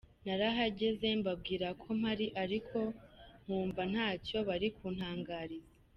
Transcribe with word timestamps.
Narahageze 0.25 1.07
mbabwira 1.19 1.67
ko 1.81 1.87
mpari 1.99 2.27
ariko 2.43 2.79
nkumva 3.43 3.81
ntacyo 3.91 4.37
bari 4.47 4.67
kuntangariza. 4.77 5.71